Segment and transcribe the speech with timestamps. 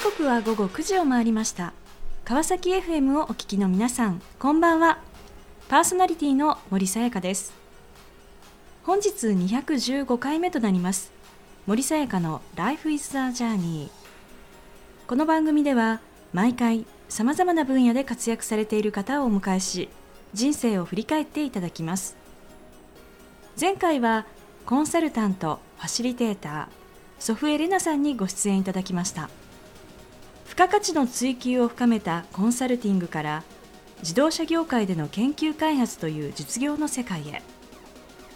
[0.00, 1.74] 時刻は午後9時を回りました。
[2.24, 4.98] 川崎 FM をお聞きの皆さんこんばんは。
[5.68, 7.52] パーソナリティの森さやかです。
[8.82, 11.12] 本日215回目となります。
[11.66, 13.90] 森さやかの Life is a Journey
[15.06, 16.00] この番組では
[16.32, 19.90] 毎回さまざまな分野で活躍されている方をお迎えし
[20.32, 22.16] 人生を振り返っていただきます。
[23.60, 24.24] 前回は
[24.64, 26.66] コンサルタントファシリテーター
[27.18, 29.28] 祖父江玲奈さんにご出演いただきました。
[30.50, 33.44] 付加価値の追求を深めたコンサルティングから
[34.00, 37.40] 自動車業界での研究開発という実業の世界へ。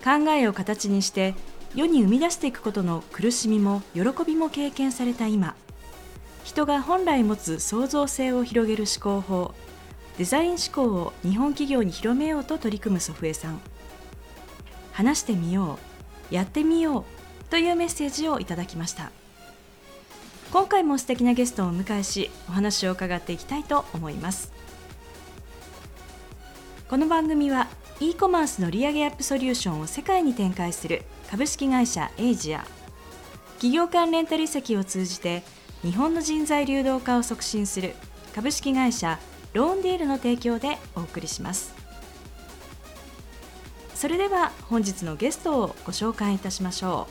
[0.04, 1.34] 考えを形にして
[1.74, 5.56] 世に生み出していくことの苦しみも喜びも経験された今。
[6.44, 9.52] 人が本来持つ創造性を広げる思考法
[10.16, 13.60] デザイン思考を日本企業に広めようと取り組む祖父江さん。
[14.92, 15.80] 話してみよ
[16.30, 17.04] うやってみよう
[17.50, 19.10] というメッセージをいただきました。
[20.54, 24.52] 今回も素敵なゲストをお迎えしお話を伺っていきたいと思います。
[26.88, 27.66] この番組は
[27.98, 32.64] e コマースの利上げアップソリューションを世界に展開する株式会社エイジア。
[33.54, 35.42] 企業間レンタル移籍を通じて
[35.82, 37.96] 日本の人材流動化を促進する
[38.32, 39.18] 株式会社
[39.54, 41.74] ローンディールの提供でお送りします。
[43.92, 47.08] それでは本日のゲストをご紹介いたしましょ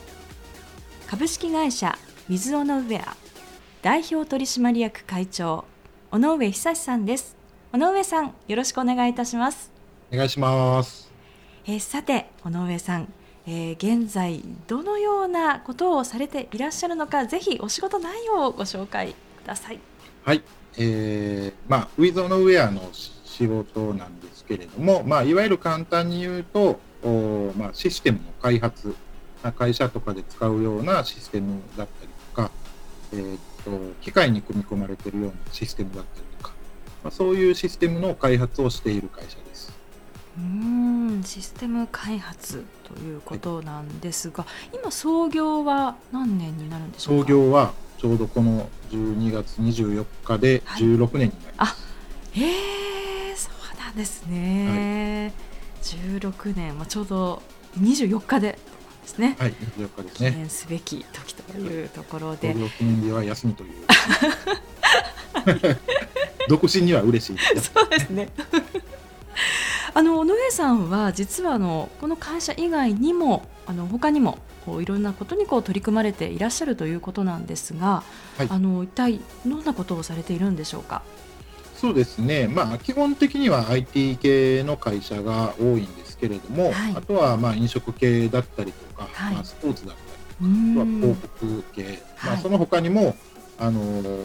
[1.06, 1.10] う。
[1.10, 1.98] 株式会社
[2.30, 3.14] 水尾の上ア。
[3.84, 5.66] 代表取締役会長
[6.10, 7.36] 尾上久さんです。
[7.70, 9.70] 尾上さんよろしくお願いいたします。
[10.10, 11.12] お願いします。
[11.66, 13.12] えー、さて尾上さん
[13.46, 19.78] えー、現在どのようなことをされていらっしゃるのかぜひお仕事内容をご紹介ください。
[20.24, 20.42] はい、
[20.78, 28.94] えー、まあウィズオノウェアの仕事なんですけれども、まあいわゆる簡単に言うと、おまあシステムの開発、
[29.58, 32.50] 会社とかで使うようなシステムだったりとか、
[33.12, 33.70] えー、っと
[34.00, 36.52] 機械に組み込まれているようなシステムだったりとか、
[37.02, 39.72] まあ、そういうシステムの開発をしている会社です。
[40.36, 51.86] うんシステム開発ということなんですが、はい、今創業は何年になるんでしょう創業はちょうどこの12月24日で16年になります。
[52.34, 55.32] はい、へえそうなんですね。
[55.92, 57.42] はい、16年、まあ、ちょうど
[57.78, 58.58] 24日で
[59.04, 59.36] ですね。
[59.38, 60.30] はい、24日ですね。
[60.32, 62.52] 記念すべき時というところで。
[62.52, 63.70] 創業記念日は休みという。
[66.48, 67.38] 独身には嬉しい。
[67.60, 68.28] そうですね。
[69.96, 78.02] あの尾上さんは実はあのこの会社以外にもあの他にもこういろんなことにこう取り組まれていらっしゃるということなんですが、
[78.36, 81.02] はい、あの一体どんなことをされているんでしょうか？
[81.76, 93.16] そうですね、まあ、基本的には IT 系の会社が多いんですけれども、はい、あとはまあ飲食系だったりとか、はい、まあ、スポーツだったりとか、あとは広告系、まあ、その他にも、
[93.58, 93.80] あの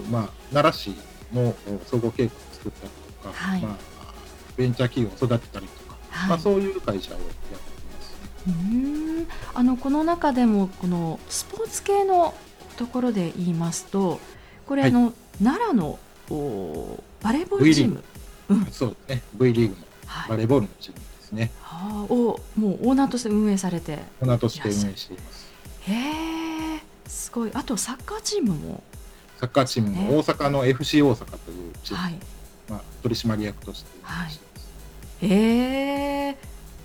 [0.10, 0.98] まあ、奈良市
[1.34, 1.56] の
[1.86, 2.92] 総合計画を作ったり
[3.22, 3.78] とか、まあ、
[4.58, 8.18] ベンチャー企業を育てたりとか、はい、まあ、そういう会社をやっています。
[8.48, 9.28] うん。
[9.54, 12.34] あのこの中でもこのスポーツ系の
[12.78, 14.20] ところで言いますと
[14.66, 15.14] これ、はい、あの
[15.44, 16.00] 奈良の
[16.30, 18.04] おバレーボールチーム、
[18.50, 19.24] うん、そうですね。
[19.34, 19.82] V リーグの
[20.30, 21.00] バレーボールのチーム
[21.30, 25.54] ですね、はい、をもうオーナーとして運営されてオーナーとして運営しています。
[25.82, 26.50] へえ
[27.08, 27.52] すごい。
[27.54, 28.84] あとサッカーチームも。
[29.40, 32.20] サッカーチームも大阪の FC 大阪というチーム、はい。
[32.70, 34.40] まあ、取締役として、はい、
[35.22, 36.36] えー、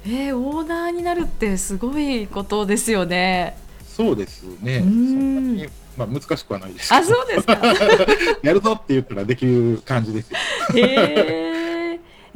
[0.07, 3.57] えー、オーナーになるってすごいことですよね。
[3.87, 4.81] そうですね。
[4.81, 7.61] そんなにまあ難しくはないですあ、そうですか。
[8.43, 10.39] やるぞって言ったらできる感じですよ。
[10.77, 11.54] えー、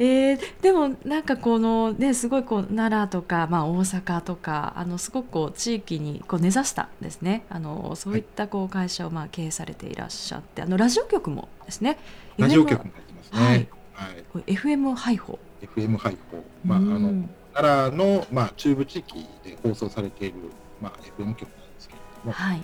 [0.01, 11.99] えー、でもなんかこのねすごいこう奈良とかまあ大阪とかあのすごくこう地域にこう根ざしたですねあのそういったこう会社をまあ経営されていらっしゃって、はい、あのラジオ局もですね。
[12.37, 13.39] ラジオ局もやってますね。
[13.39, 13.67] はい。
[13.93, 15.37] はい、FM 配報。
[15.61, 20.35] FM 配報、まあ、あの奈良の、まあ、中部地域で放送されている、
[20.81, 21.45] まあ、FM 局なんで
[21.79, 22.31] すけれども。
[22.31, 22.63] はい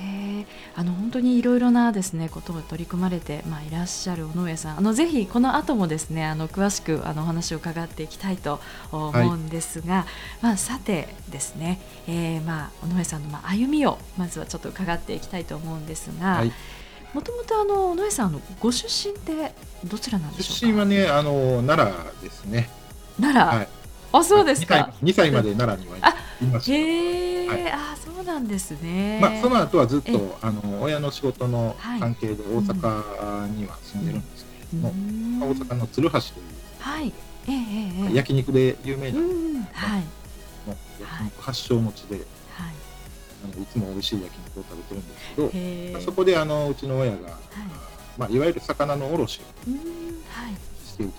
[0.00, 8.60] へあの本当にいろいろなですねことを取り組まれて、まあ、いらっしゃる尾上さんあのぜひこの後もですねあの詳しくあのお話を伺っていきたいと
[8.90, 10.04] 思うんですが、はい、
[10.42, 16.36] まあ、さてですね、えー、まあ尾上さんのまあ歩みをまずはちょっと伺っていきたいと思うんですが。
[16.36, 16.52] はい
[17.12, 19.52] もともとあの野江さんのご出身って
[19.84, 22.70] どちらなんでしょう出身はねあの奈良ですね。
[23.20, 23.58] 奈良？
[23.58, 23.68] はい、
[24.12, 24.92] あそうですか。
[25.02, 26.29] 二歳まで奈良にはいました。
[26.72, 29.18] へえ、はい、あそうなんですね。
[29.20, 36.50] まあその後はずっとあの親の仕事の関係で大阪には住んでるんですけれども、うん、大阪の鶴橋という
[36.80, 37.12] はい。
[37.48, 40.04] ええええ焼肉で有名な、うん、はい。
[40.66, 40.76] の
[41.40, 42.16] 発祥持ちで。
[42.16, 42.24] はい。
[43.42, 47.34] あのいつも美味しい焼肉を食べてるんですけど、まあ、そこであのうちの親が、はい。
[48.18, 49.38] まあ、いわゆる魚の卸をし
[50.96, 51.12] ていた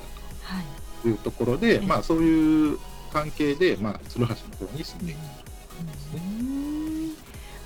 [1.02, 1.12] とい。
[1.14, 2.80] うところで、まあ、そういう
[3.12, 6.22] 関係で、まあ、鶴橋の方に住んでいたというですね。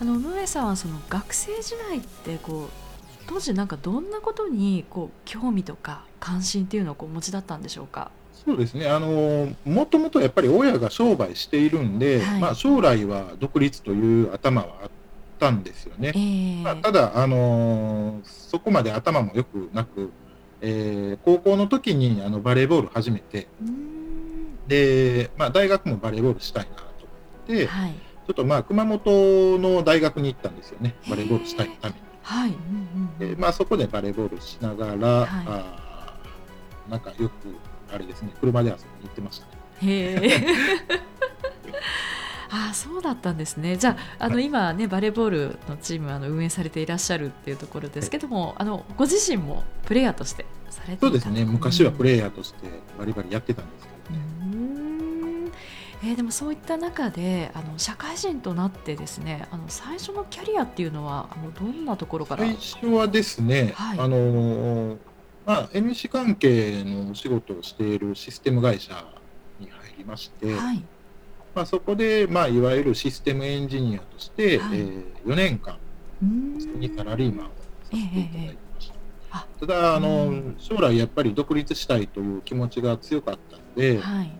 [0.01, 2.69] あの野上さんはその学生時代ってこう
[3.27, 8.11] 当時なんかどんなことにこう興味とか関心っていうのをこうお持ちだったんでしょうか？
[8.45, 8.87] そうですね。
[8.87, 14.89] あのもともとやっぱり親が商売しているんで、はい、まあ、将来は独立という頭はあっ
[15.39, 20.11] たんですよね、えー、まあ、ただあのそこまで頭もよくなく、
[20.61, 23.47] えー、高校の時にあのバレーボール始めて
[24.67, 26.89] で、まあ、大学もバレーボールしたいなと思
[27.45, 30.95] って、はい、ちょっとまあ熊本の大学に行ったんですよね。
[31.09, 31.99] バレーボールしたいために。
[32.23, 32.49] はい。
[32.49, 32.55] うん
[33.21, 36.17] うん、でまあ、そこでバレーボールしながら、はい、あ
[36.89, 37.33] なんかよく
[37.93, 39.51] あれですね車で遊びに行ってましたね。
[39.81, 40.47] へえ
[42.49, 43.75] あそうだったんですね。
[43.75, 51.43] じゃあ、あの、はい、今ね、バレーボールのチームあの運営されていらっしゃるっていうところですけども、はい、あのご自身もプレイヤーとしてされてそうですね。
[51.43, 55.51] 昔はプレイヤーとしてバリバリやってたんですけどね。
[56.03, 62.45] えー、でもそういった中であの社会人となってですねあの最初のキャリアっていうのはあのどんなところから？
[62.45, 64.97] 最初はですね、はい、あの
[65.45, 69.05] まあ、NC 関係のお仕事をしているシステム会社
[69.59, 70.83] に入りまして、はい、
[71.53, 75.77] まあ、そこで、まあ、いわゆるシステムエンジニアとして、はい、えー、4年間
[76.21, 78.64] にサラリーマンをさせていただいて
[79.59, 79.65] た。
[79.65, 84.31] だあの将来やっぱり独立したいという気持ちが強かったので、はい、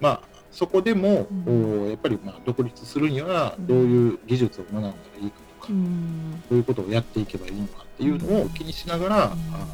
[0.00, 0.20] まあ
[0.50, 9.66] そこでも、うん、やっぱりまあ独立するにはどういう技術を学んだらいいかとか、うん、どういうことをやっていけばいいのかっていうのを気にしながら、うん、あ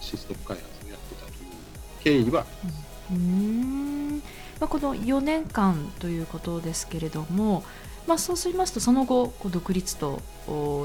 [0.00, 2.46] システム開発をやってたという経緯は。
[3.10, 4.22] うん、
[4.58, 7.62] まあ、この4年間ということですけれども、
[8.06, 10.20] まあ、そうしますとその後こう独立と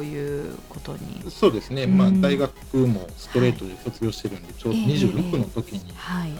[0.03, 1.23] いうことに。
[1.29, 6.39] そうですね、まあ、大学もストレートで卒業してるんで、はい、ちょうど26の時に、はい、あの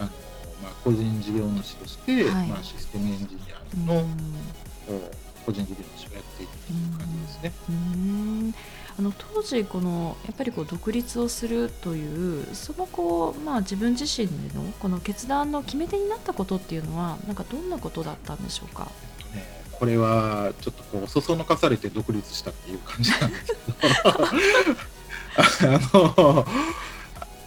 [0.64, 4.06] まあ、個人事業主として、はい、まあ、システムエンジニアの、
[5.46, 7.52] 個人事業主をやっていくという感じですね。
[7.70, 8.56] うん。
[9.00, 18.90] あの当時このやっぱりこう独立をするというそのこう、まあ、自分自身でのこの決断の決め手になったことっていうのはなんかどんなことだったんでしょうか、ね、
[19.80, 23.54] これはちょっとこうそそのかされて独立したっていう感じなんですけ
[25.68, 25.74] ど。
[25.74, 26.46] あの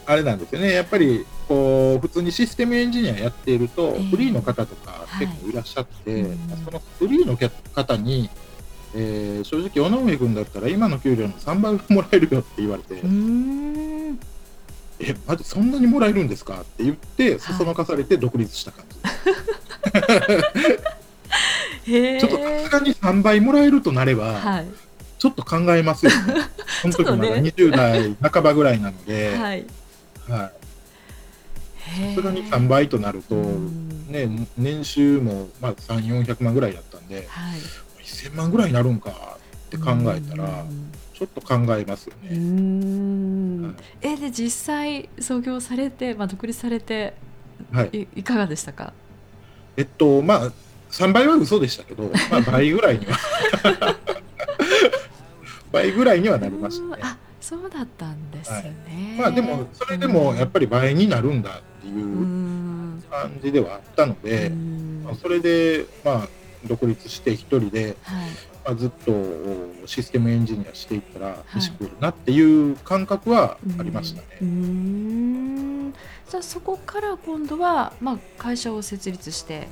[0.07, 0.73] あれなんですよね。
[0.73, 6.33] やっぱりこう普通にシステムエンジニアやっていると、フリーの方とか結構いらっしゃって、はい、
[6.65, 7.37] そのフリーの
[7.75, 8.29] 方に
[8.95, 13.01] えー、正直、尾上君だったら今の給料の3倍もらえるよって言われて、
[14.99, 18.97] え、マジそんなにもらえるんですかって言って、そそのかされて独立した感じ。
[21.85, 24.67] ちょっとさすがに3倍もらえるとなれば、はい、
[25.19, 26.35] ちょっと考えますよね。
[26.83, 29.67] その時まだ20代半ばぐらいなので、はい、
[30.29, 30.61] はい。
[32.15, 37.61] さすがに3倍となると、ね、年収もまあ3、400万ぐらいだったんで、はい、
[38.05, 40.65] 1000万ぐらいになるんかって考えたら、
[41.15, 42.29] ちょっと考えますよね。
[42.31, 47.15] はい、えで実際創業されて、まあ、独立されて、
[47.73, 48.93] はい、いかがでしたか？
[49.77, 50.53] えっとまあ
[50.91, 53.17] 3倍は嘘でしたけど、まあ、倍ぐらいには。
[55.73, 57.03] 倍ぐらいにはなりましたね。
[57.03, 64.51] あそうだったんですね、はい、まあでもそれでもやっぱり倍になるんだっていう感じではあったので、
[65.05, 66.29] まあ、それでまあ
[66.67, 68.29] 独立して一人で、はい、
[68.65, 69.13] まあ、ずっと
[69.87, 74.27] システムエンジニアしていったら飯食えるなっていう感覚はありましたね。
[74.31, 75.95] はい、うん。
[76.29, 79.69] じゃあそこから今度は、まあ、会社を設立して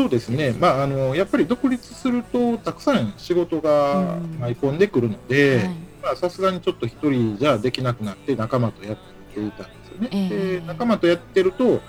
[0.00, 5.68] そうですね、まあ、あのやっぱり独立するとたくさん仕事が舞い込んでくるので
[6.16, 8.96] さすがにちょっと一人じゃできなくなって仲間とやっ
[9.34, 10.08] ていたんですよね。
[10.10, 11.80] えー、で仲間とやってるとも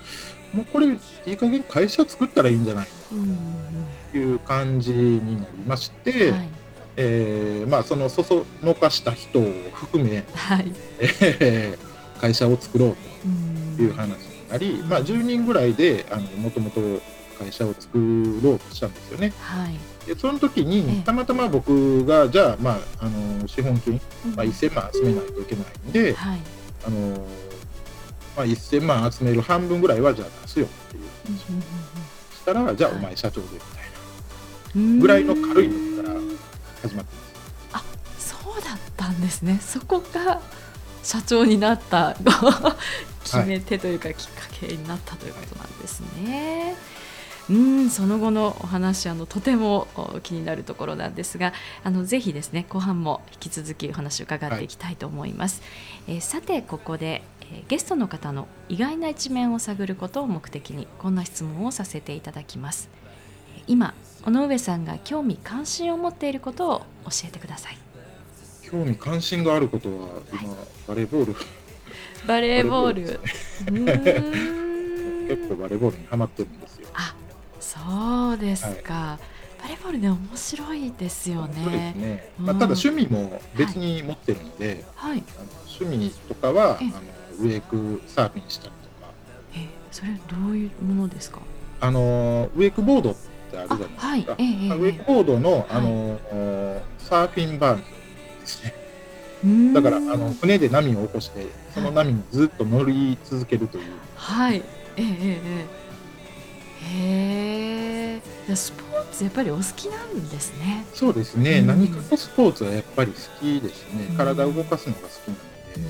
[0.58, 2.88] うこれいい加減会社作ったらいいんじゃない
[4.10, 6.48] という感じになりまして、はい、
[6.98, 12.96] えー、まあ、そのそそのかした人を含め、はい、えー、会社を作ろう
[13.78, 16.04] という話になり、まあ、10人ぐらいで
[16.36, 16.80] もともと
[17.42, 17.98] 会社を作
[18.42, 19.32] ろうとしたんですよね。
[19.40, 24.00] はい、でその時にたまたま僕がじゃあ,、まあ、あの資本金、
[24.36, 26.40] まあ、1000万集めないといけないんで、はい、
[26.86, 27.26] あの
[28.36, 31.02] まあ、1000万集める半分ぐらいはじゃあ出すよっていう。
[32.34, 33.66] したらじゃあお前社長でみた
[34.78, 36.14] いなぐらいの軽いのから
[36.82, 37.22] 始まってま
[37.72, 37.72] す。
[37.72, 37.84] あ
[38.18, 39.58] そうだったんですね。
[39.60, 40.40] そこが
[41.02, 42.16] 社長になった
[43.24, 46.64] 決め手というか、きっかけになったということなんですね。
[46.64, 47.01] はい
[47.52, 49.86] うんその後のお話あのとても
[50.22, 51.52] 気になるところなんですが
[51.84, 55.60] あのぜひですね後半も引き続きお話を伺っていきたいと思います、
[56.06, 62.88] はい、えー、さてここで、えー、ゲストの方の意外な一面を探ることを目的にこんな質問をさせていただきます。
[63.66, 63.94] 今
[64.24, 67.78] 尾上さんが興味関心を持っていることを教えてください。
[68.62, 71.36] 興味関心があることは今、はい、バレーボール。
[72.26, 73.20] バレーボール
[75.28, 76.88] 結構バレーボールにハマってるんですよ。
[76.94, 77.14] あ
[77.72, 79.18] そうですか、は
[79.58, 81.62] い、バレーボールね面白いですよね。
[81.64, 82.32] そうですね。
[82.38, 85.48] まあ、ただ趣味も別に持ってるので、はい、あの
[85.80, 86.90] 趣味とかはあの
[87.40, 89.12] ウェイクサーフィンしたりとか。
[89.54, 91.40] え、それどういうものですか？
[91.80, 93.14] あのウェイクボードっ
[93.50, 94.06] てあるじゃないですか。
[94.06, 96.20] はい、えー、ウェイクボードのあの、はい、
[96.98, 97.86] サーフィンバーンで
[98.44, 98.74] すね。
[99.72, 103.84] だからあの船で波を起こしてその波にずっと乗り続けるという。
[104.14, 104.62] はい。
[104.96, 105.81] ええええ。
[106.82, 110.84] へえスポーツやっぱりお好きなんですね。
[110.92, 115.80] そうですね、うん、何かとスポーツはやっぱり好きですね、うん、体を動かすのが好きなので、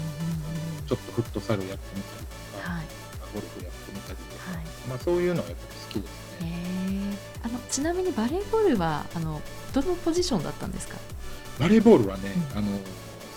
[0.81, 2.85] うん、ちょっとフットサルやってみたりとか、はい、
[3.35, 7.17] ゴルフやってみたりとか、はい、まあ、そういうのはやっぱり好きですね。
[7.45, 9.41] あのちなみにバレーボールはあの
[9.73, 10.99] どのポジションだったんですか？
[11.59, 12.69] バレーボールはね、あの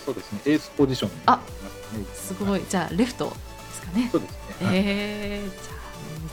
[0.05, 0.41] そうですね。
[0.45, 2.05] エースポジションになりますね。
[2.13, 2.61] すごい。
[2.69, 3.33] じゃあレフト
[3.75, 5.75] ですかねそうですね、はい、えー、じゃ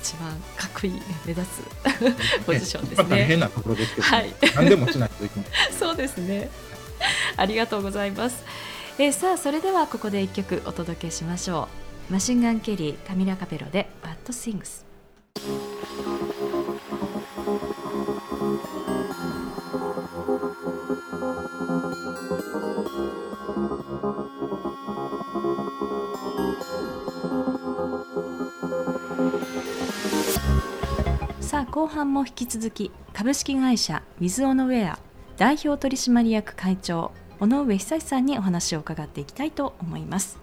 [0.02, 3.08] 一番かっこいい目立つ ポジションですね。
[3.08, 5.48] 大変なところですけど、はい、何でもしないといけない。
[5.78, 6.50] そうですね。
[7.36, 8.42] ありがとうございます。
[8.98, 11.68] えー、さあそれではここで一曲お届けしましょ
[12.10, 12.12] う。
[12.12, 14.84] マシンガンケリーカミラカペロでバッドシングス。
[31.62, 34.98] さあ後半も引き続き株式会社ウィズオノウェア
[35.36, 40.40] 代表取締役会長尾上久さんにお話を伺っていきたいと思います。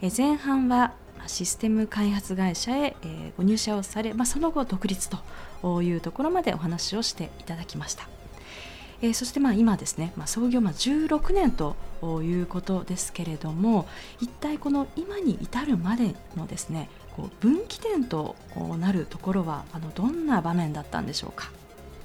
[0.00, 0.92] え前半は
[1.26, 5.10] システム開発会社へ、えご入社をされ、まあ、その後独立
[5.62, 8.08] というところまでお話をしていただきました。
[9.02, 11.74] えー、そしてまあ今ですね、まあ、創業まあ16年と
[12.22, 13.88] いうことですけれども
[14.20, 18.36] 一体この今に至るまでのですねこう分岐点と
[18.78, 21.50] なるところはあのどんな場面だったんでしょうか？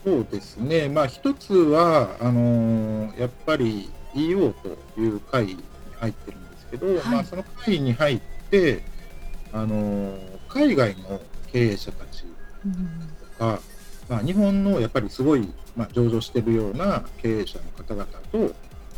[0.03, 5.63] そうですね、まあ、一つはあのー、やっぱり EO という会に
[6.00, 8.84] 入ってるんですけど、はい、まあ、その会に入って、
[9.53, 12.27] あのー、海外の経営者たちと
[13.38, 13.60] か、
[14.10, 18.56] うん、まあ、日本のやっぱりすごい、まあ、上場してるような経営者の方々と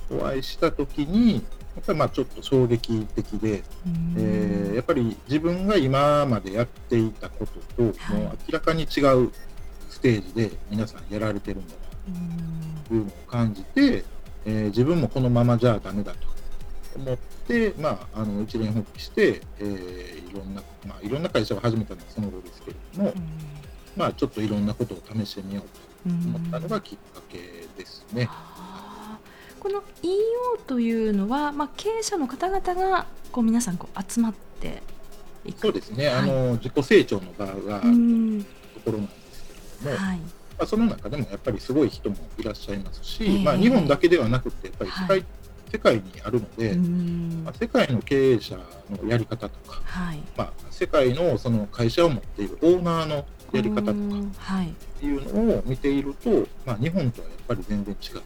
[0.10, 1.43] お会いしたときに、
[1.75, 3.63] やっぱりまあちょっと衝撃的で、
[4.15, 9.31] えー、やっぱり自分が今までやっていたことと、もう明らかに違う
[9.89, 11.83] ステージで皆さんやられてるんだな
[12.87, 14.03] というのを感じて、
[14.45, 16.17] えー、自分もこのままじゃダメだと
[16.95, 23.13] 思って、まあ、あの一連発起して、えー、いろんな、まあ、いろんな会社を始めたのはその後ですけれども、
[23.95, 27.37] まあ、ちょっといろんなことを試してみようと思ったのがきっかけ
[27.77, 28.29] ですね。
[29.63, 34.84] この EO というのは、まあ、経営者の方々がこう皆さんこう集まって
[35.46, 35.60] いく。
[35.62, 38.43] そうですね、はい、あの自己成長の場がある
[38.74, 39.43] ところなんです
[39.82, 40.17] けれども、はい。
[40.17, 40.25] ま
[40.60, 45.25] あ、その中でもやっぱりすごい人もいらっしゃいますし、えー、まあ、日本だけではなくてやっぱり世界はい、
[45.72, 46.75] 世界にあるので、
[47.46, 50.20] まあ、世界の経営者のやり方とか、はい。
[50.36, 53.93] まあ、世界のその会社を持っているオーナーのやり方とかっ
[55.00, 56.29] ていうのを見ていると、
[56.65, 58.20] まあ、日本とはやっぱり全然違った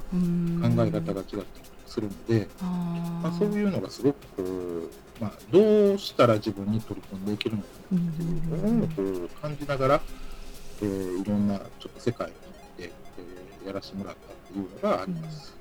[0.00, 1.44] 考え方が違ったり
[1.86, 2.48] するので、
[3.22, 10.00] まあ、そういうのがすごくこう、まあ、どうしたら自分に取り組んでいけるのかっていうのを感じながら、
[10.82, 12.42] えー、いろんなちょっと世界に行っ
[12.78, 15.54] て、えー、やらせてもらったっていうのがあります。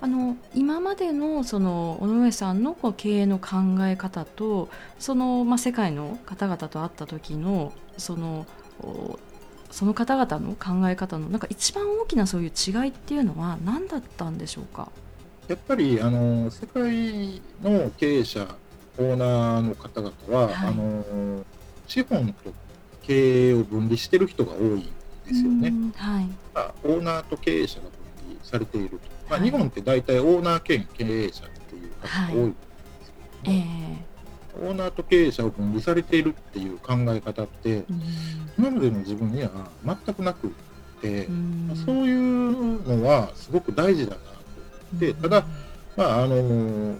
[0.00, 8.46] あの今までのその尾上さんのこう経営の考え方とその、まあ、世界の方々と会った時のその
[9.74, 14.88] その方々の考え方のなんか一番大きなそういう違いっていうのは何だったんでしょうか？
[15.48, 18.46] やっぱりあの世界の経営者
[18.98, 21.44] オーナーの方々は、はい、あの
[21.88, 22.52] 資本と
[23.02, 25.72] 経営を分離してる人が多いんですよね。
[25.96, 26.28] はい、
[26.84, 27.90] オーナーと経営者が分
[28.28, 32.56] 離されていると、まあ、日本って大体オーナー兼経営者っていう方が多いんで
[33.04, 33.12] す
[33.42, 33.66] けども、はい。
[33.66, 34.13] えー
[34.62, 38.02] オーナーと経営者を分離されているっていう考え方って、うん、
[38.58, 39.50] 今までの自分には
[39.84, 40.52] 全くなく
[41.00, 44.22] て、うん、そういうのはすごく大事だなと
[44.92, 45.44] 思って、ただ、
[45.96, 46.96] まあ、あのオ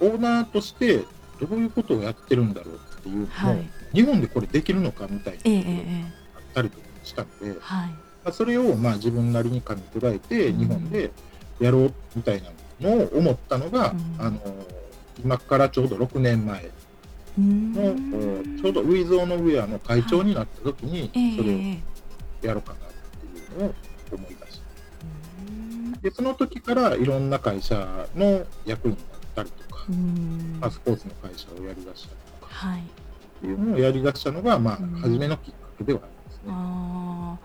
[0.00, 0.98] ーナーとして
[1.40, 5.60] どういうことをやってるんだろうっていうのを、はい、日本でこれできるのかみたいなことが
[6.36, 7.94] あったりとかしたので、はい、ま
[8.26, 11.10] あ、それをまあ自分なりに噛み砕いて日本で
[11.60, 12.50] やろうみたいな
[12.80, 14.40] のを思ったのが、うん、あの
[15.24, 16.70] 今からちょうど6年前
[17.38, 21.58] の、ちょうどウィズ・オノ・ウェアの会長になった時に、それを
[22.42, 23.74] やろうかなっていうのを
[24.12, 26.00] 思い出した。
[26.02, 29.84] でその時からいろんな会社の役員になったりとか、
[30.60, 32.82] まあ、スポーツの会社をやりだしたりとか、はい、っ
[33.40, 36.42] ていうのをやりだしたのが、まあ、初めのきっかけではありますね。
[36.48, 37.38] あ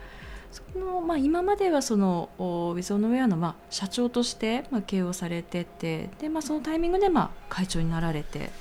[0.51, 8.51] そのまあ、今まではそのウィズ・オノ・ウェアのまあ社長としてまあ経営をされててで、まあ、そのタイミングでまあ会長になられて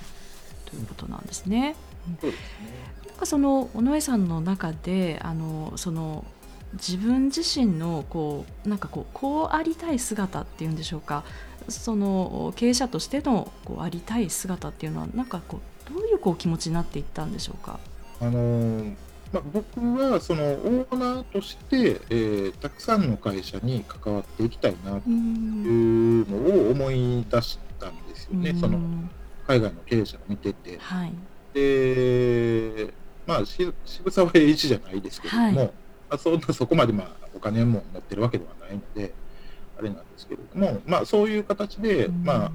[0.73, 1.76] ということなんですね。
[2.21, 2.43] そうですね
[3.07, 6.25] なんかその尾上さんの中であのその
[6.73, 11.23] 自分自身のこうなんかこうこうありたい姿っていうんでしょうか
[11.69, 17.79] その経営者としてのこうありたい姿っていうのはなんかこうどういうこう気持ちになっていったんでしょうか？
[18.21, 18.85] あの
[19.33, 28.55] まあ、僕はそのオーナーとして、えー、たくさんの会社に関わっていきたいなというのを思い出したんですよね。
[28.61, 28.79] その
[29.52, 31.12] 海外の経営者を見てて、はい、
[31.52, 32.94] で
[33.26, 33.75] まあ渋
[34.11, 39.12] 沢栄一じゃないですけれども、はい、まあ、そそこまでまあお金も持ってるわけではないので
[39.78, 42.47] あれなんですけれども、まあ、そういう形で、うん、ま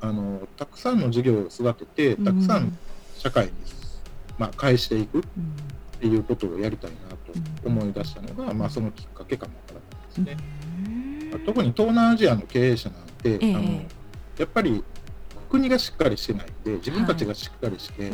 [0.00, 2.76] あ、あのたくさんの事業を育ててたくさん
[3.18, 3.52] 社会に、
[4.38, 5.22] まあ、返していくっ
[6.00, 10.40] ていうことをやりたいなと思い出したのが、まあ、そのきっかけかもわからないです
[11.22, 11.30] ね。
[11.30, 13.82] まあ、特に東南アジアの経営者なんて、えー、あの
[14.38, 14.82] やっぱり
[15.52, 18.12] 国がしっかりしてないんで自分たちがしっかりして、はい、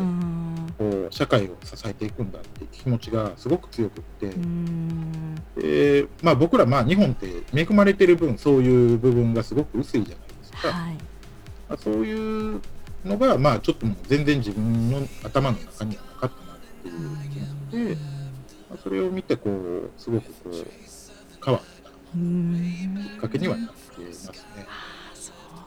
[0.76, 4.32] こう社会を支えていくんだっていう気持ちがすごく強くって。
[5.56, 10.68] で、まあ、僕らまあ日本って恵まれてる分そういう部分がすごく薄いじゃないですか。
[10.72, 10.94] はい、
[11.68, 12.60] まあ、そういう
[13.04, 18.02] のが、まあ、ちょっともう全然自分の頭の中にはなかったなっていう気がして、
[18.68, 20.54] まあ、それを見てこうすごくこう
[21.44, 24.66] 変わったきっかけにはなってますね。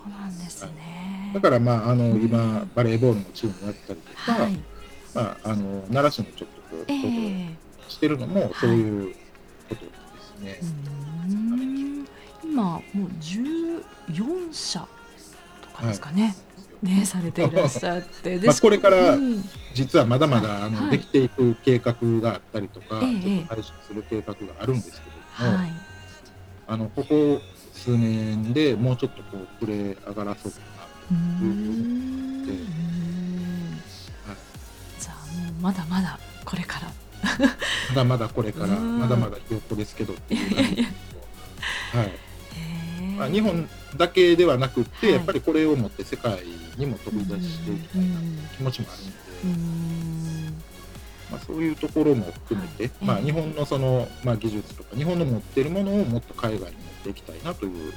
[0.04, 1.32] そうなんですね。
[1.34, 4.60] だからまああの今バレーボールのチームやったりとか、はい、
[5.14, 7.56] まああの奈良市のちょっとこう、えー、
[7.88, 9.16] してるのもそういう
[9.70, 10.60] ことですね。
[11.22, 11.58] は
[12.46, 12.82] い、今もう
[13.20, 14.80] 14社
[15.62, 16.24] とかですかね。
[16.24, 16.36] はい。
[16.82, 18.40] ね、されていらっしゃって。
[18.44, 19.16] まあこれから
[19.76, 23.06] 実はまだまだ、あのできていく計画があったりとか、ちょっと
[23.54, 25.00] 配信する計画があるんです
[25.40, 25.64] けれども、
[26.68, 27.40] あのここ
[27.84, 32.52] 数年でもうちょっとこう触れ上がらそうかなというふうに思って、
[34.30, 34.38] はい、
[35.00, 36.92] じゃあもうまだまだこれから。
[37.90, 40.90] まだまだこれからまだまだひよっこですけどっていう感じです。
[41.96, 42.12] はい。
[43.18, 43.68] まあ、日本
[43.98, 46.40] だけではなくって、はい、やっぱりこれを持って世界
[46.78, 50.52] にも飛び出していきたいなという気持ちもあるので、
[51.32, 57.94] まあ、そういうところも含めて、はい、まあ、日本のその、まあ、技術とか日本の持っているものをもっと海外に持っていきたいなという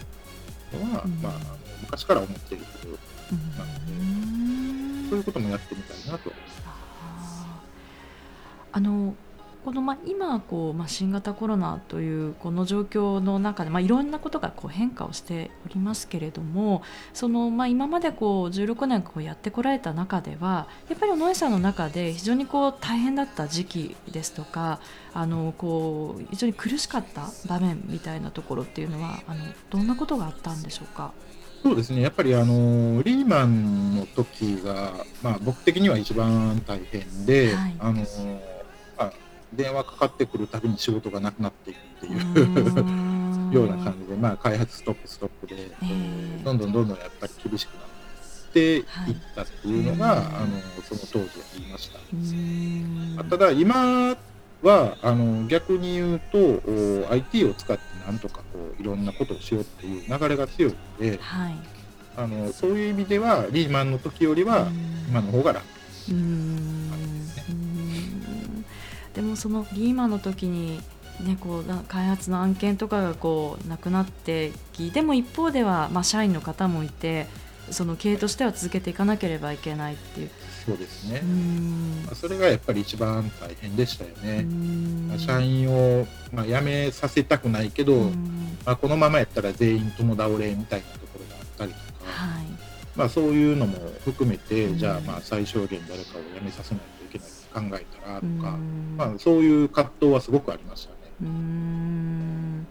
[0.73, 1.33] のは、うん、まあ、
[1.83, 6.33] 昔から思っていることなので、うん、そういうこともやってみたいなと。
[8.73, 9.15] あの
[9.65, 16.83] このまあ今こうまあ新型コロナというこの状況の中でまあいろんなことがこう変化をしておりますけれども
[17.15, 24.81] そのまあ今までこう16年こうやってこられた中ではやっぱり尾上さんの中で非常にこう大変だった時期ですとか
[25.15, 31.13] あのこう非常に苦しかった場面みたいなところっていうのはあのどんなことがあったんでしょうか？
[31.63, 38.05] そうですねやっぱりあのリーマンの時が、まあ、僕的には一番大変で、はい、あの
[39.57, 42.15] 電話かかってくるたびに仕事がなくなっていくってい
[43.51, 48.85] うような感じで、まあ、開発ストップストップで、えー、どんどんどんどんやっぱり厳しくなっていっ
[49.35, 51.91] たっていうのが、はい、あのその当時ありまし
[53.19, 53.25] た。
[53.25, 54.17] ただ今
[54.63, 61.55] はあの逆に言うと IT を使ってなんとかこういろんなことをしようっていう流れが強いので、はい、
[62.17, 64.69] あのそういう意味ではリーマンの時よりは
[65.09, 65.67] 今の方が楽。
[69.15, 70.81] でもそのリーマンの時に
[71.21, 77.29] ね、こう開発の案件とかがこうなくなってきでも一方では、まあ、社員の方もいて
[77.71, 80.31] その経営としては続けていかなければいけないっていう。
[80.67, 81.23] そうですね。
[82.07, 84.45] まあ、それがやっぱり一番大変でしたよね、
[85.09, 88.11] まあ、社員を、まあ、辞めさせたくないけど、
[88.65, 92.47] まあ、このままやったら全員共倒れみたいなところがあったりとか、はい。
[92.97, 96.85] まあ、そういうのも含めてじゃあまあ最小限誰かを辞めさせない
[97.55, 98.59] 考えたらとか、
[98.97, 100.97] まあ、そういう葛藤はすごくありましたね。
[101.23, 102.67] うん。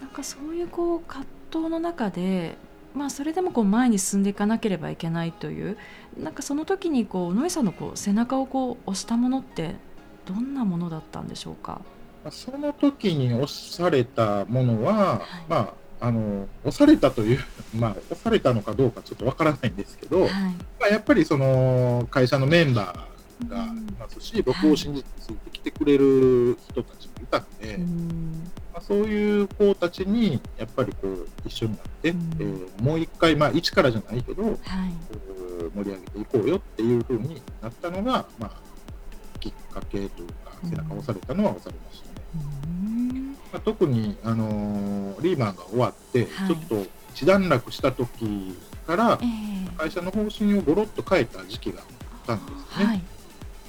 [0.00, 2.56] なんかそういうこう葛藤の中で、
[2.94, 5.76] まあ、それでもこう前に進んでいかなければいけないという
[6.18, 9.74] なんかその時にこう野井さんのこう背中をこう押したものって
[10.24, 11.80] どんなものだったんでしょうか？
[12.30, 17.38] その時に押されたものは、はい、まああの押されたという、
[17.74, 20.38] まあ、押されたのかどうかちょっとわからないんですけど、はい、ま
[20.84, 23.15] あ、やっぱりその会社のメンバー
[23.48, 23.68] がい
[23.98, 27.78] ますし、僕を信じてついてきてくれる人たちもいたので、
[28.72, 34.56] まあ、そういう子たちにやっぱりこう一緒になって、えー、もう一回、まあ、一からじゃないけど、はい、
[35.74, 38.50] 盛り上げていこうよっていうふうになったのが、まあ、
[39.40, 42.16] きっかけというか背中を押されたのは押されましたね。
[43.52, 48.54] まあ、特に、あのー、リーマンが終わって、はい、ちょっと一段落した時
[48.86, 49.18] から、
[49.78, 51.86] 会社の方針をごろっと変えた時期があっ
[52.26, 52.84] たんですね。
[52.84, 53.02] はい、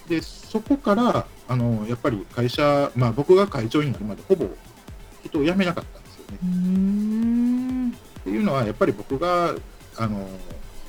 [0.07, 4.47] でそこからあのやっぱり会社、まあ、僕が会長になるまでほぼ
[5.23, 7.93] 人を辞めなかったんですよね。
[8.19, 9.55] っていうのはやっぱり僕が
[9.97, 10.27] あの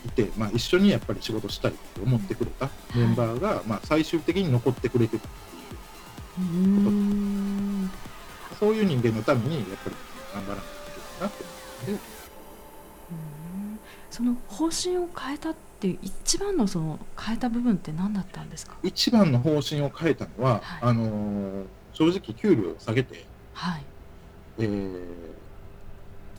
[0.06, 5.30] いて、まあ、一緒にやっぱり仕事したいと思ってくれたメンバーが、まあ、最終的に残ってくれてたっ
[6.34, 8.56] ていうこと。
[8.58, 9.96] そういう人間のためにやっぱり
[10.34, 11.44] 頑張らないといけないなと
[11.86, 12.18] 思って。
[14.10, 18.76] その方針を変えたっていう一番のその変えた部分って何だったんですか？
[18.82, 23.84] 一番の方針を変えたのは、はい、あのー、正直給料を下げて、はい。
[24.58, 25.00] えー、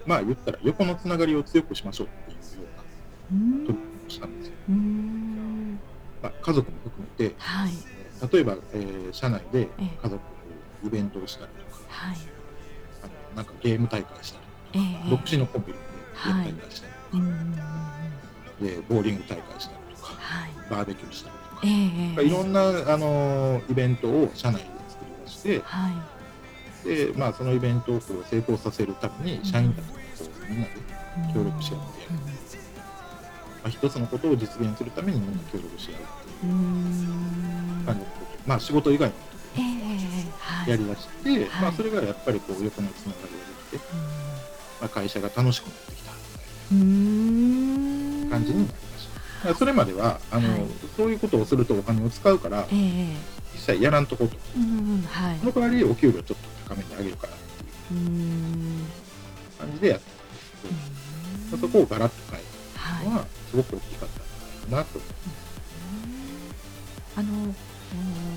[0.05, 2.67] まあ言ったら横のつながりを強くしましょうっていうよ
[3.31, 4.53] うな取りをしたんですよ。
[6.21, 7.71] まあ、家族も含めて、はい、
[8.33, 10.19] 例えば、えー、社内で家族
[10.85, 12.17] イベントをしたりとか、はい、
[13.03, 14.39] あのなんかゲーム大会した
[14.73, 15.79] りとか、えー、独自のコンビニで
[16.29, 17.23] やったりしたりとか、
[18.61, 22.61] でボーリング大会したりとか、はい、バーベキューしたりとか、えー、いろんな、
[22.93, 25.89] あのイベントを社内で作り出して、は
[26.83, 30.71] い、でまあ、そのイベントを成功させるために社員たちがみんなで
[31.33, 35.97] 協力し合ってやる、まあ、一つのことを実現するためにみんな協力し合うっ
[36.39, 39.19] ていう感じのまあ、仕事以外のこ
[39.55, 43.39] とをやりだして、えーはい、まあ、それがやっぱりこう横のつながりが
[43.71, 43.93] できて、
[44.81, 46.11] まあ、会社が楽しくなってきた。
[46.71, 47.18] みたいな
[48.39, 49.07] 感じになりまし
[49.43, 49.55] た。
[49.55, 50.61] それまではあの、はい、
[50.95, 53.15] そういうことをするとお金を使うから、えー、
[53.53, 57.99] 実際やらんとこと、うんはい、その代わりお給料ちょっと高めにあげるからっていう
[59.57, 60.05] 感じでやって
[61.51, 62.43] まそこをガラッと変え
[63.03, 64.19] たのはすごく大きかったん
[64.69, 64.99] じゃないかなと。
[64.99, 66.49] 思います。
[67.17, 67.55] あの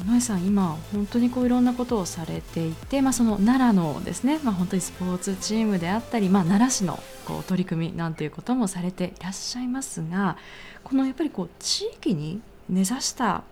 [0.06, 10.36] 野江さん今本当にこういろんなことをされていて、まあ、その奈良のですね、まあ、本当にスポーツチームであったり、まあ、奈良市のこう取り組みなんていうこともされていらっしゃいますが
[10.84, 13.44] このやっぱりこう地域に根ざした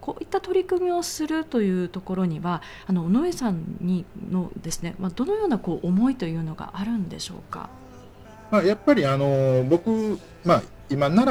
[0.00, 7.70] こういった取り組みをするというところにはあの尾上さんにのですね、まあ、どのようなこう思いというのがあるんでしょうか？
[8.54, 11.28] まあ、やっぱりあの僕、まあ、今奈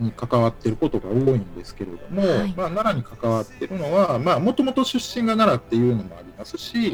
[0.00, 6.86] 良に関わっていることが多いんですけれども、はい、まあ、奈良に関わっているのはもともと出身が奈良っていうのもありますし、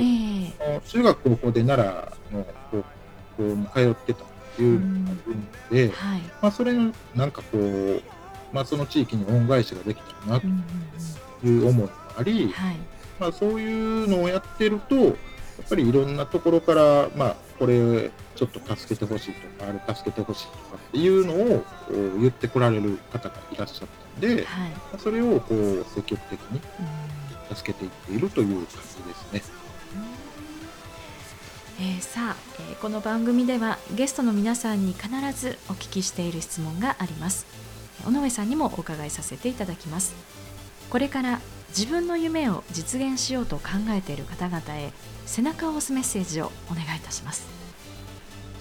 [0.61, 1.89] えー、中学高校で奈
[2.33, 2.85] 良の高
[3.37, 8.03] 校に通ってたっていうのもあるので、はい、まあ、それのなんかこう、
[8.53, 12.77] まあ、その地域に恩返しができたらなという思いもあり、はい、
[13.21, 15.15] まあ、そういうのをやってるとやっ
[15.69, 21.63] ぱりいろんなところから、まあ、これちょっと助けてほしいとか、あれ助けてほしいとかっていうのを
[22.19, 26.61] 言ってこられる方がいらっしゃったので、はい、それをこう積極的に
[27.55, 29.61] 助けていっているという感じですね。
[31.81, 37.45] えー、さあ、えー、この番組ではゲストの皆さんに必ずお聞きしている質問があります。
[38.07, 40.15] 尾上さんにもお伺いさせていただきます。
[40.89, 41.41] これから
[41.77, 44.93] 自分の夢を実現しようと考えている方々へ
[45.27, 47.60] 背中を押すメッセージをお願いいたします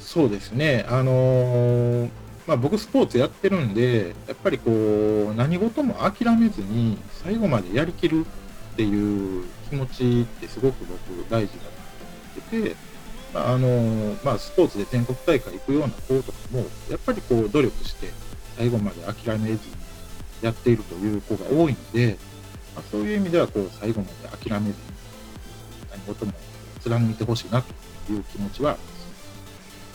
[0.09, 0.87] そうですね。
[0.89, 2.09] あのー、
[2.47, 8.25] まあ、僕スポーツやってるんでやっぱりこう何事も諦めずに最後までやりきる
[8.73, 12.75] っていう気持ちってすごく僕大事だなと思ってて、
[13.35, 18.07] まああのー、まあ、スポーツで全国大会行くような子とかもやっぱりこう努力して
[18.57, 19.59] 最後まで諦めずに
[20.41, 22.17] やっているという子が多いので、
[22.73, 24.75] まあ、そういう意味ではこう最後まで諦めずに
[25.91, 26.33] 何事も
[26.81, 27.71] 貫いてほしいなと
[28.11, 28.75] いう気持ちは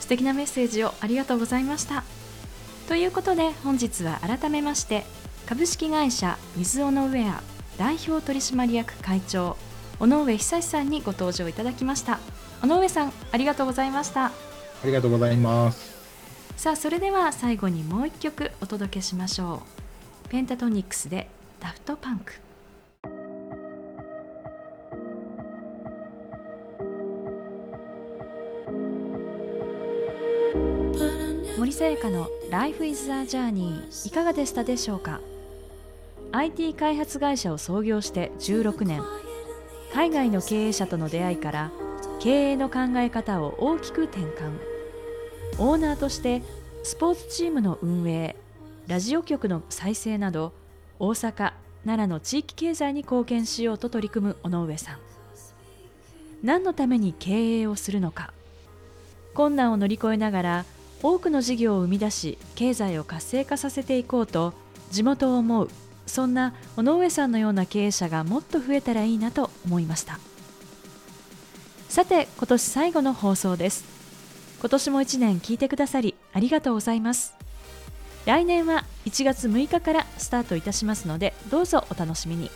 [0.05, 2.05] 素敵なメッセージをありがとうございました。
[2.89, 5.07] ということで本日は改めまして
[5.47, 7.43] 株式会社水尾のウェア
[7.79, 9.57] 代表取締役会長
[10.01, 12.19] 尾上久さんにご登場いただきました。
[12.63, 14.27] 尾上さんありがとうございました。
[14.27, 14.33] あ
[14.85, 15.95] りがとうございます。
[16.59, 19.63] さあそれでは最後にもう一曲お届けしましょ
[20.27, 20.29] う。
[20.29, 22.44] ペンタトニックスでダフトパンク
[31.75, 35.21] 森さやかの Life is a Journey いかがでしたでしょうか
[36.31, 39.03] ？IT 開発会社を創業して16年。
[39.93, 41.73] 海外の経営者との出会いから
[42.21, 44.53] 経営の考え方を大きく転換。
[45.59, 46.43] オーナーとして
[46.85, 48.37] スポーツチームの運営
[48.87, 50.53] ラジオ局の再生など
[51.01, 54.99] 大阪奈良の地域経済に貢献しようと取り組む尾上さん。
[56.41, 58.33] 何のために経営をするのか。
[59.35, 60.65] 困難を乗り越えながら
[61.05, 64.55] 多くの事業を生み出し経済を活性化させていこうと
[64.91, 65.69] 地元を思う
[66.07, 70.19] そんな尾上さんのような経営者がもっと増えたらいいなと思いました。
[71.91, 73.85] さて今年最後の放送です。
[74.61, 77.35] 今年も1年聞いてくださりありがとうございます。
[78.25, 82.51] 来年は1月6日からスタートいたしますのでどうぞお楽しみに。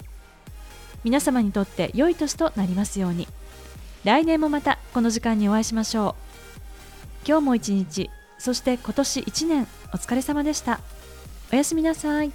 [1.05, 3.29] 皆様にとって良い年となりますように。
[4.05, 6.29] 来年もまたこの時間にお会いしましょう。
[7.27, 10.81] 今日も一日そして今年1年お疲れ様でした
[11.53, 12.33] おやすみなさい。